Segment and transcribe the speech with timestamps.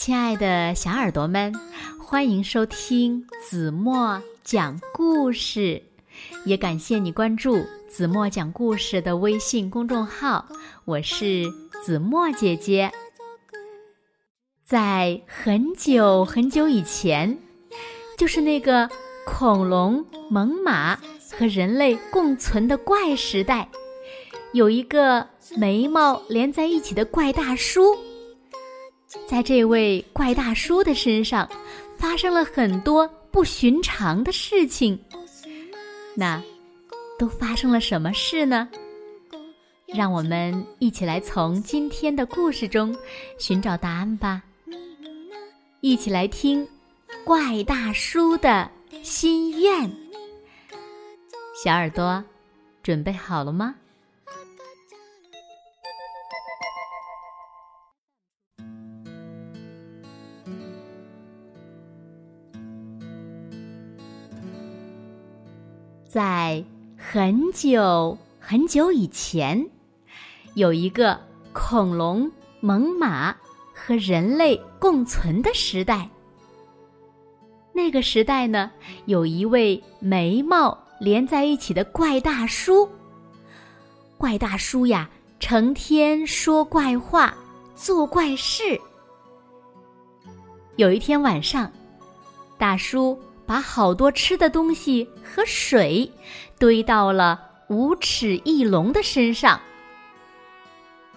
[0.00, 1.54] 亲爱的小耳朵们，
[1.98, 5.82] 欢迎收听子墨讲故事，
[6.46, 10.46] 也感谢你关注子墨讲故事的微信公众号。
[10.86, 11.44] 我是
[11.84, 12.90] 子墨姐姐。
[14.64, 17.38] 在很久很久以前，
[18.16, 18.88] 就是那个
[19.26, 20.96] 恐龙、猛犸
[21.38, 23.68] 和人类共存的怪时代，
[24.54, 25.28] 有一个
[25.58, 27.94] 眉毛连在一起的怪大叔。
[29.26, 31.48] 在这位怪大叔的身上，
[31.96, 34.98] 发生了很多不寻常的事情。
[36.14, 36.42] 那
[37.18, 38.68] 都发生了什么事呢？
[39.86, 42.96] 让我们一起来从今天的故事中
[43.38, 44.42] 寻找答案吧。
[45.80, 46.66] 一起来听
[47.24, 48.70] 怪大叔的
[49.02, 49.90] 心愿。
[51.62, 52.22] 小耳朵，
[52.82, 53.74] 准备好了吗？
[66.10, 66.60] 在
[66.96, 69.64] 很久很久以前，
[70.54, 71.16] 有一个
[71.52, 73.32] 恐龙、猛犸
[73.72, 76.10] 和人类共存的时代。
[77.72, 78.72] 那个时代呢，
[79.06, 82.88] 有一位眉毛连在一起的怪大叔。
[84.18, 85.08] 怪大叔呀，
[85.38, 87.32] 成天说怪话，
[87.76, 88.76] 做怪事。
[90.74, 91.70] 有一天晚上，
[92.58, 93.16] 大叔。
[93.50, 96.08] 把好多吃的东西和水
[96.56, 99.60] 堆到了无齿翼龙的身上。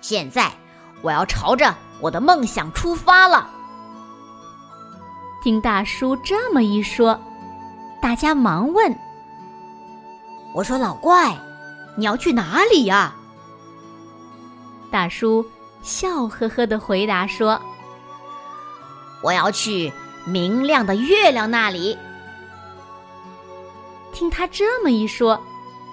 [0.01, 0.51] 现在
[1.03, 3.47] 我要朝着我的梦想出发了。
[5.43, 7.21] 听大叔这么一说，
[8.01, 8.91] 大家忙问
[10.55, 11.37] ：“我说老怪，
[11.95, 13.13] 你要去哪里呀？”
[14.89, 15.45] 大叔
[15.83, 17.61] 笑呵呵的回答说
[19.21, 19.93] ：“我要去
[20.25, 21.95] 明亮的月亮那里。”
[24.23, 25.37] 听他这么一说，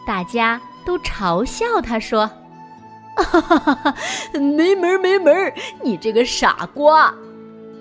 [0.06, 2.30] 大家都嘲笑他说
[3.18, 3.94] ：“哈哈哈，
[4.34, 5.52] 没门没门，
[5.82, 7.12] 你这个傻瓜！”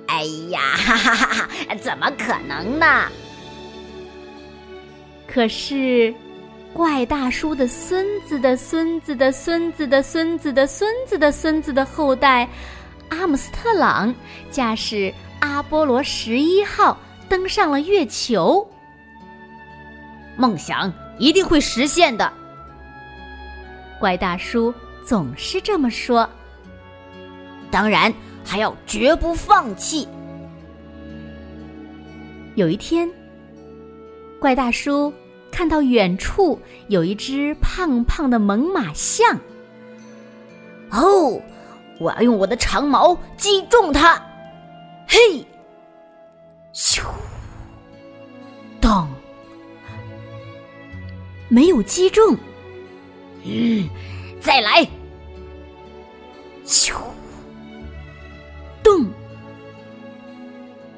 [0.10, 3.04] 哎呀，哈哈哈哈，怎么可能呢？
[5.28, 6.12] 可是，
[6.74, 12.50] 怪大叔的孙子的孙子的孙子的孙子的孙子的孙子的后代
[13.10, 14.12] 阿姆斯特朗
[14.50, 16.98] 驾驶阿波罗十一号
[17.30, 18.68] 登上了月球。
[20.40, 22.32] 梦想一定会实现的，
[24.00, 24.74] 怪大叔
[25.06, 26.28] 总是这么说。
[27.70, 28.12] 当然
[28.46, 30.08] 还要绝不放弃。
[32.56, 33.10] 有一天，
[34.40, 35.14] 怪大叔
[35.52, 36.58] 看到远处
[36.88, 39.38] 有一只胖胖的猛犸象。
[40.92, 41.42] 哦，
[42.00, 44.18] 我要用我的长矛击中它！
[45.06, 45.46] 嘿，
[46.74, 47.04] 咻，
[51.50, 52.38] 没有击中，
[53.44, 53.90] 嗯，
[54.40, 54.88] 再来，
[56.64, 56.94] 咻，
[58.84, 59.08] 动，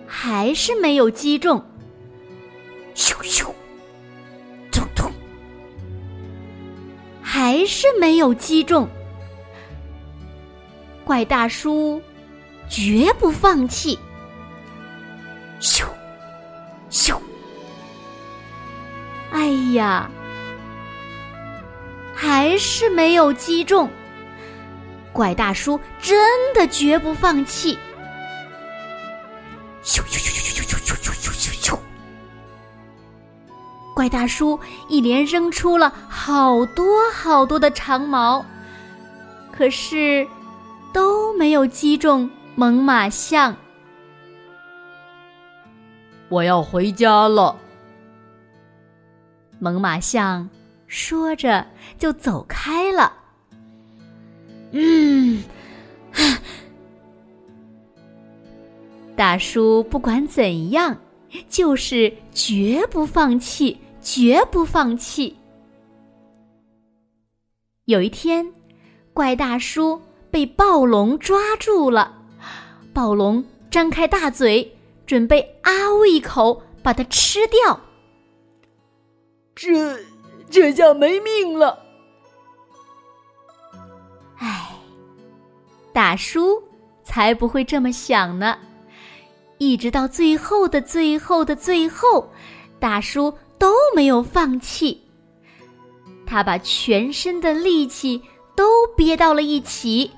[0.05, 1.63] 还是没有击中，
[2.93, 3.45] 咻咻，
[4.69, 5.09] 咚咚，
[7.21, 8.87] 还是没有击中。
[11.05, 12.01] 怪大叔
[12.69, 13.97] 绝不放弃，
[15.61, 15.85] 咻，
[16.89, 17.17] 咻，
[19.31, 20.11] 哎呀！
[22.23, 23.89] 还是没有击中，
[25.11, 27.75] 怪大叔真的绝不放弃。
[29.83, 31.79] 咻咻咻咻咻咻咻咻咻咻！
[33.95, 38.45] 怪大叔一连扔出了好多好多的长矛，
[39.51, 40.27] 可是
[40.93, 43.55] 都没有击中猛犸象。
[46.29, 47.57] 我要回家了，
[49.57, 50.47] 猛犸象。
[50.91, 51.65] 说着，
[51.97, 53.13] 就走开了。
[54.73, 55.41] 嗯，
[59.15, 60.97] 大叔不管怎样，
[61.47, 65.37] 就是绝不放弃，绝不放弃。
[67.85, 68.51] 有一天，
[69.13, 72.21] 怪大叔被暴龙抓住了，
[72.93, 74.75] 暴龙张开大嘴，
[75.05, 77.79] 准备啊呜一口把它吃掉。
[79.55, 80.10] 这。
[80.51, 81.83] 这下没命了。
[84.37, 84.67] 哎。
[85.93, 86.63] 大叔
[87.03, 88.57] 才不会这么想呢，
[89.57, 92.31] 一直到最后的最后的最后，
[92.79, 95.05] 大叔都没有放弃。
[96.25, 98.21] 他把全身的力气
[98.55, 100.09] 都憋到了一起。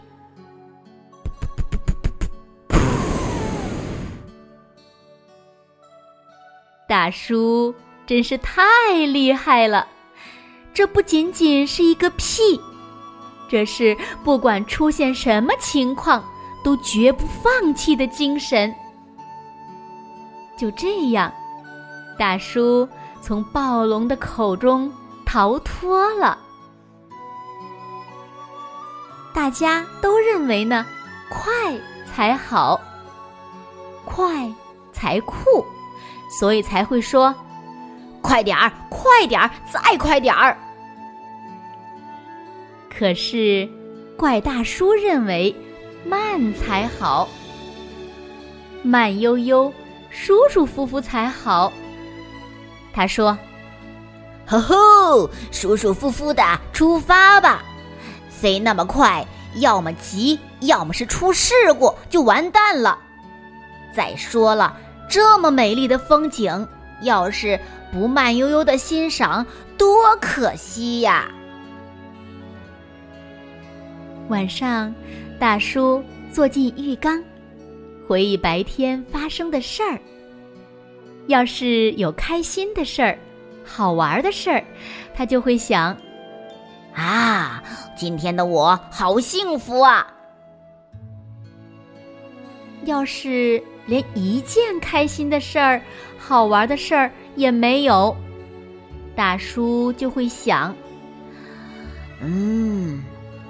[6.88, 7.74] 大叔
[8.06, 9.88] 真是太厉害了。
[10.73, 12.59] 这不仅仅是一个屁，
[13.47, 16.23] 这是不管出现什么情况
[16.63, 18.73] 都绝不放弃的精神。
[20.57, 21.31] 就这样，
[22.17, 22.87] 大叔
[23.21, 24.91] 从暴龙的口中
[25.25, 26.37] 逃脱了。
[29.33, 30.85] 大家都认为呢，
[31.29, 31.51] 快
[32.05, 32.79] 才好，
[34.05, 34.51] 快
[34.91, 35.65] 才酷，
[36.29, 37.33] 所以才会说
[38.23, 40.57] ：“快点儿，快点儿，再快点儿。”
[42.89, 43.69] 可是，
[44.17, 45.55] 怪大叔认为
[46.05, 47.27] 慢才好，
[48.81, 49.71] 慢悠悠、
[50.09, 51.71] 舒舒服服才好。
[52.93, 53.37] 他说
[54.47, 57.63] ：“吼吼，舒舒服服的出发吧。”
[58.29, 59.25] 飞那么快，
[59.55, 62.99] 要么急，要么是出事故，就完蛋了。
[63.95, 64.77] 再说了，
[65.09, 66.67] 这么美丽的风景，
[67.01, 67.59] 要是
[67.94, 69.45] 不慢悠悠的欣赏，
[69.78, 71.31] 多可惜呀！
[74.30, 74.92] 晚上，
[75.40, 77.24] 大叔坐进浴缸，
[78.07, 80.00] 回忆白天发生的事儿。
[81.28, 83.16] 要是有开心的事儿、
[83.63, 84.66] 好玩的事儿，
[85.13, 85.95] 他就会想。
[86.95, 87.63] 啊，
[87.95, 90.12] 今天的我好幸福啊！
[92.85, 95.81] 要是连一件开心的事儿、
[96.18, 98.15] 好玩的事儿也没有，
[99.15, 100.75] 大叔就会想：
[102.21, 103.03] 嗯，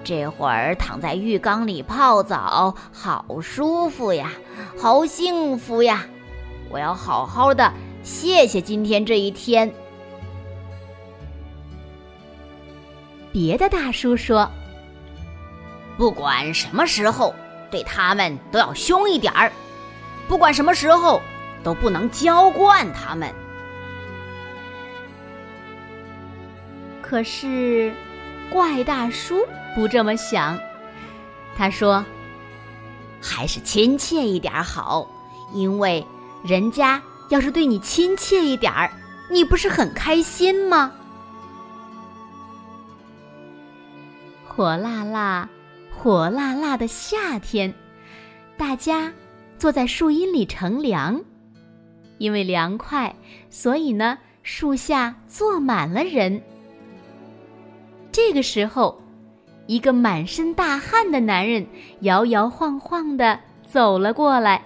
[0.03, 4.31] 这会儿躺在浴缸里泡澡，好舒服呀，
[4.77, 6.05] 好幸福呀！
[6.69, 7.71] 我要好好的
[8.01, 9.71] 谢谢今天这一天。
[13.31, 14.49] 别的大叔说
[15.97, 17.33] ：“不管什么时候，
[17.73, 19.51] 对他们都要凶一点儿；
[20.27, 21.19] 不管什么时候，
[21.63, 23.33] 都不能娇惯他们。”
[27.01, 27.91] 可是，
[28.51, 29.43] 怪大叔
[29.73, 30.55] 不这么想。
[31.57, 32.05] 他说
[33.19, 35.07] ：“还是亲切一点好，
[35.51, 36.05] 因为
[36.43, 38.91] 人家要是对你亲切一点儿，
[39.31, 40.91] 你不是很开心吗？”
[44.47, 45.49] 火辣辣、
[45.95, 47.73] 火辣辣的夏天，
[48.57, 49.11] 大家
[49.57, 51.21] 坐在树荫里乘凉。
[52.17, 53.15] 因为凉快，
[53.49, 56.41] 所以呢，树下坐满了人。
[58.11, 59.01] 这个时候，
[59.67, 61.65] 一个满身大汗的男人
[62.01, 64.61] 摇摇晃晃的走了过来。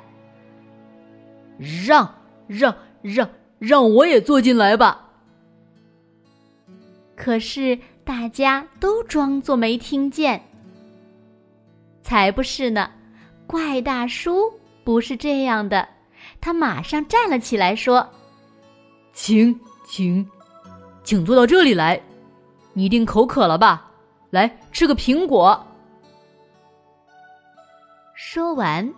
[1.58, 2.16] 让
[2.48, 3.30] 让让，
[3.60, 5.10] 让我也坐进来吧。
[7.16, 7.78] 可是。
[8.08, 10.42] 大家都装作没听见。
[12.08, 12.90] 才不是呢！
[13.46, 14.50] 怪大叔
[14.86, 15.86] 不是这样的，
[16.40, 18.08] 他马上站了起来，说
[19.12, 20.26] ：“请，请，
[21.04, 22.02] 请坐到这里来。
[22.72, 23.92] 你一定口渴了吧？
[24.30, 25.62] 来吃个苹果。”
[28.16, 28.90] 说完，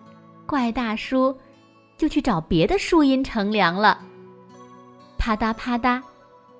[0.45, 1.35] 怪大叔
[1.97, 4.00] 就去找别的树荫乘凉了。
[5.17, 6.00] 啪嗒啪嗒，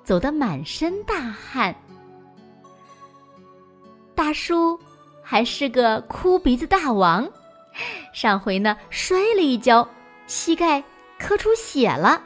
[0.04, 1.76] 走得满身大汗。
[4.16, 4.80] 大叔
[5.32, 7.30] 还是个哭鼻子大王，
[8.12, 9.88] 上回呢摔了一跤，
[10.26, 10.84] 膝盖
[11.20, 12.20] 磕出血了，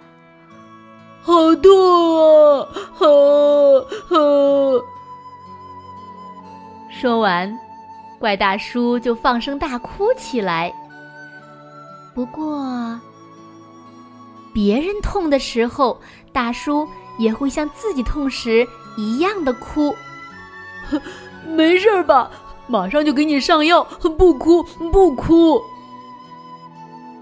[1.21, 2.67] 好痛啊！
[3.01, 3.05] 啊
[4.07, 4.15] 啊！
[6.89, 7.59] 说完，
[8.19, 10.73] 怪大叔就放声大哭起来。
[12.15, 12.97] 不过，
[14.53, 15.99] 别人痛的时候，
[16.31, 16.87] 大叔
[17.19, 19.93] 也会像自己痛时一样的哭。
[21.45, 22.31] 没事吧？
[22.67, 23.83] 马上就给你上药，
[24.17, 25.61] 不哭不哭。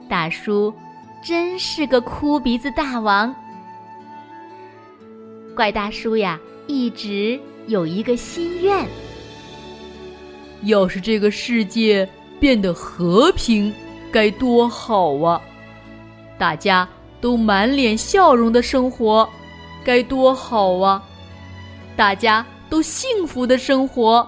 [0.10, 0.74] 大叔
[1.24, 3.34] 真是个哭鼻子大王。
[5.56, 8.88] 怪大叔呀，一直有一个心愿：
[10.64, 12.08] 要是这个世界
[12.40, 13.74] 变得和平，
[14.12, 15.42] 该多好啊！
[16.38, 16.88] 大家
[17.20, 19.28] 都满脸笑容的生活，
[19.84, 21.04] 该多好啊！
[21.96, 22.46] 大家。
[22.72, 24.26] 都幸福的生活，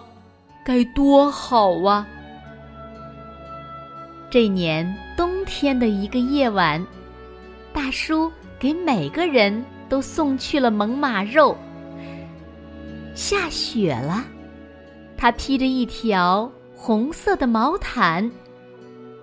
[0.63, 2.07] 该多好啊！
[4.29, 6.83] 这年冬天的一个夜晚，
[7.73, 11.57] 大叔给每个人都送去了猛犸肉。
[13.13, 14.23] 下雪了，
[15.17, 18.31] 他披着一条红色的毛毯，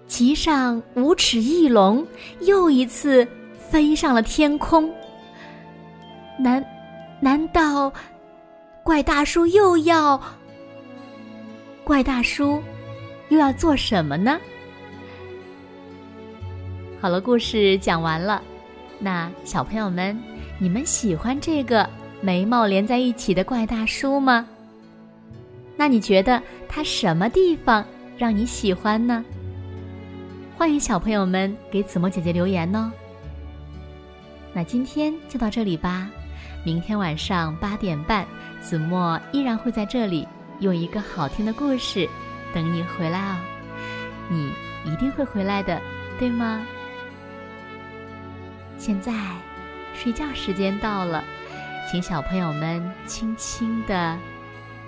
[0.07, 2.07] 骑上五尺翼龙，
[2.41, 3.27] 又一次
[3.59, 4.93] 飞上了天空。
[6.39, 6.65] 难，
[7.21, 7.93] 难道？
[8.83, 10.21] 怪大叔又要，
[11.91, 12.63] 怪大叔
[13.31, 14.39] 又要做什么呢？
[17.01, 18.41] 好了，故事讲完了。
[19.01, 20.17] 那小朋友们，
[20.61, 24.47] 你们喜欢这个眉毛连在一起的怪大叔吗？
[25.77, 27.85] 那你觉得他什么地方
[28.17, 29.25] 让你喜欢呢？
[30.57, 32.89] 欢迎小朋友们给子墨姐姐留言哦。
[34.53, 36.09] 那今天就到这里吧，
[36.65, 38.25] 明天晚上八点半，
[38.61, 40.25] 子墨依然会在这里
[40.61, 42.09] 用一个好听的故事
[42.55, 43.37] 等你回来哦。
[44.29, 44.53] 你
[44.85, 45.81] 一定会回来的，
[46.19, 46.65] 对吗？
[48.79, 49.13] 现在，
[49.95, 51.25] 睡觉时间到了，
[51.91, 54.17] 请小朋友们轻轻的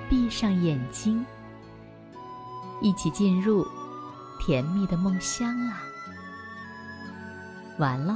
[0.09, 1.25] 闭上眼睛，
[2.81, 3.67] 一起进入
[4.41, 5.83] 甜蜜的梦乡啊！
[7.79, 8.15] 完喽。